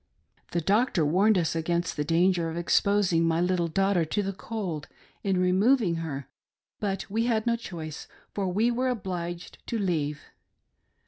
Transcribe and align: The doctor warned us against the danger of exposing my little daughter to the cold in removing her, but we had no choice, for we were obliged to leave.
The 0.49 0.61
doctor 0.61 1.05
warned 1.05 1.37
us 1.37 1.55
against 1.55 1.95
the 1.95 2.03
danger 2.03 2.49
of 2.49 2.57
exposing 2.57 3.23
my 3.23 3.39
little 3.39 3.67
daughter 3.67 4.03
to 4.03 4.23
the 4.23 4.33
cold 4.33 4.87
in 5.23 5.39
removing 5.39 5.97
her, 5.97 6.27
but 6.79 7.07
we 7.07 7.27
had 7.27 7.45
no 7.45 7.55
choice, 7.55 8.07
for 8.33 8.47
we 8.47 8.71
were 8.71 8.89
obliged 8.89 9.59
to 9.67 9.77
leave. 9.77 10.19